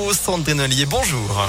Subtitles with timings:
[0.00, 1.48] Au Sandrine Ollier, bonjour.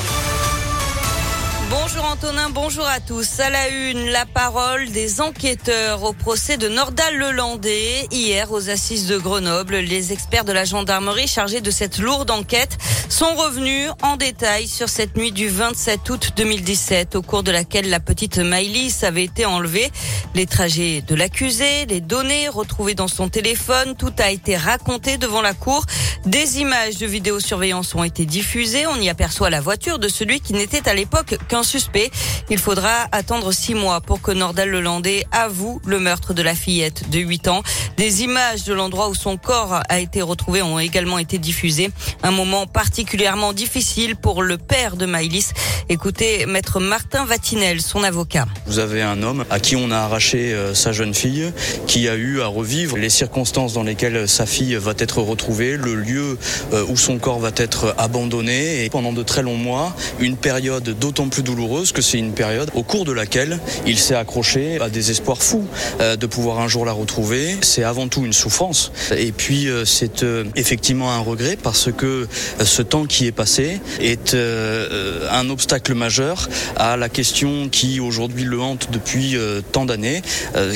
[1.69, 3.39] Bonjour Antonin, bonjour à tous.
[3.39, 8.07] À la une, la parole des enquêteurs au procès de Nordal Lelandais.
[8.11, 12.75] Hier, aux assises de Grenoble, les experts de la gendarmerie chargés de cette lourde enquête
[13.07, 17.87] sont revenus en détail sur cette nuit du 27 août 2017, au cours de laquelle
[17.87, 19.91] la petite Maïlis avait été enlevée.
[20.33, 25.41] Les trajets de l'accusé, les données retrouvées dans son téléphone, tout a été raconté devant
[25.41, 25.85] la cour.
[26.25, 28.85] Des images de vidéosurveillance ont été diffusées.
[28.87, 32.11] On y aperçoit la voiture de celui qui n'était à l'époque qu'un suspect.
[32.49, 37.09] Il faudra attendre six mois pour que Nordal Lelandais avoue le meurtre de la fillette
[37.09, 37.63] de 8 ans.
[37.95, 41.89] Des images de l'endroit où son corps a été retrouvé ont également été diffusées.
[42.21, 45.51] Un moment particulièrement difficile pour le père de Maïlis.
[45.87, 48.45] Écoutez, maître Martin Vatinel, son avocat.
[48.67, 51.51] Vous avez un homme à qui on a arraché euh, sa jeune fille,
[51.87, 55.77] qui a eu à revivre les circonstances dans lesquelles sa fille va être retrouvée,
[56.17, 60.97] euh, où son corps va être abandonné et pendant de très longs mois, une période
[60.99, 64.89] d'autant plus douloureuse que c'est une période au cours de laquelle il s'est accroché à
[64.89, 65.67] des espoirs fous
[65.99, 67.57] euh, de pouvoir un jour la retrouver.
[67.61, 68.91] C'est avant tout une souffrance.
[69.15, 70.25] Et puis euh, c'est
[70.55, 72.27] effectivement un regret parce que
[72.63, 78.59] ce temps qui est passé est un obstacle majeur à la question qui aujourd'hui le
[78.59, 79.37] hante depuis
[79.71, 80.21] tant d'années,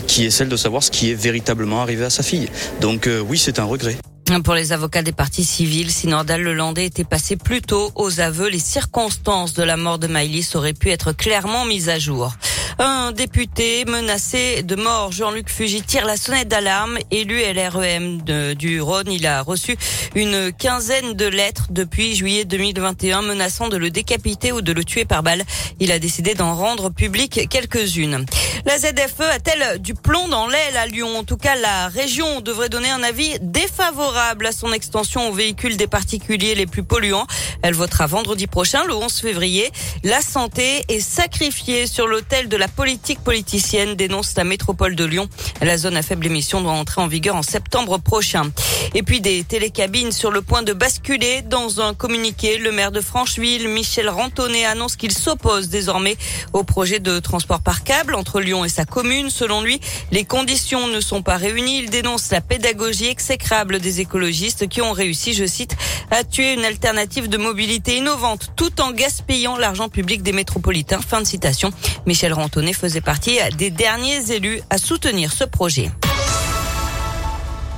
[0.07, 2.47] qui est celle de savoir ce qui est véritablement arrivé à sa fille.
[2.81, 3.97] Donc oui, c'est un regret.
[4.43, 8.49] Pour les avocats des parties civiles, si Nordal Lelandais était passé plus tôt aux aveux,
[8.49, 12.33] les circonstances de la mort de Maïlis auraient pu être clairement mises à jour.
[12.79, 16.97] Un député menacé de mort, Jean-Luc Fugy, tire la sonnette d'alarme.
[17.11, 18.21] Élu LREM
[18.55, 19.77] du Rhône, il a reçu
[20.15, 25.05] une quinzaine de lettres depuis juillet 2021 menaçant de le décapiter ou de le tuer
[25.05, 25.43] par balle.
[25.79, 28.25] Il a décidé d'en rendre public quelques-unes.
[28.65, 31.17] La ZFE a-t-elle du plomb dans l'aile à Lyon?
[31.17, 35.77] En tout cas, la région devrait donner un avis défavorable à son extension aux véhicules
[35.77, 37.27] des particuliers les plus polluants.
[37.61, 39.69] Elle votera vendredi prochain, le 11 février.
[40.03, 45.27] La santé est sacrifiée sur l'autel de la politique politicienne, dénonce la métropole de Lyon.
[45.61, 48.51] La zone à faible émission doit entrer en vigueur en septembre prochain.
[48.93, 51.41] Et puis des télécabines sur le point de basculer.
[51.41, 56.15] Dans un communiqué, le maire de Francheville, Michel Rantonnet, annonce qu'il s'oppose désormais
[56.53, 59.29] au projet de transport par câble entre Lyon et sa commune.
[59.29, 59.81] Selon lui,
[60.11, 61.79] les conditions ne sont pas réunies.
[61.79, 65.75] Il dénonce la pédagogie exécrable des écologistes qui ont réussi, je cite,
[66.11, 71.01] à tuer une alternative de mobilité innovante tout en gaspillant l'argent public des métropolitains.
[71.01, 71.71] Fin de citation.
[72.05, 75.89] Michel Rantonnet faisait partie des derniers élus à soutenir ce projet.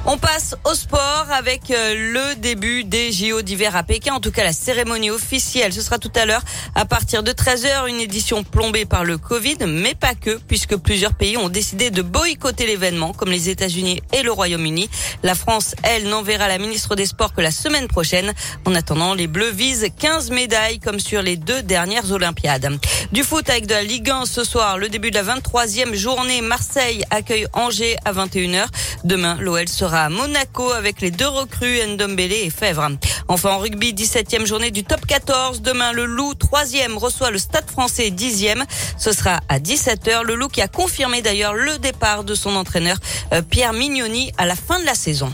[0.07, 4.13] On passe au sport avec euh, le début des JO d'hiver à Pékin.
[4.13, 6.43] En tout cas, la cérémonie officielle, ce sera tout à l'heure
[6.75, 11.15] à partir de 13h, une édition plombée par le Covid, mais pas que, puisque plusieurs
[11.15, 14.91] pays ont décidé de boycotter l'événement, comme les États-Unis et le Royaume-Uni.
[15.23, 18.31] La France, elle, n'enverra la ministre des Sports que la semaine prochaine.
[18.65, 22.77] En attendant, les Bleus visent 15 médailles, comme sur les deux dernières Olympiades.
[23.11, 26.41] Du foot avec de la Ligue 1 ce soir, le début de la 23e journée.
[26.41, 28.67] Marseille accueille Angers à 21h.
[29.03, 32.89] Demain, l'OL sera Monaco avec les deux recrues Ndombele et Fèvre.
[33.28, 35.61] Enfin en rugby, 17e journée du top 14.
[35.61, 38.63] Demain, le Loup, 3e, reçoit le Stade français 10e.
[38.97, 40.23] Ce sera à 17h.
[40.23, 42.97] Le Loup qui a confirmé d'ailleurs le départ de son entraîneur
[43.33, 45.31] euh, Pierre Mignoni à la fin de la saison.